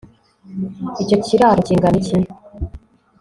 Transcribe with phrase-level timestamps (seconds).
[1.03, 2.17] icyo kiraro kingana iki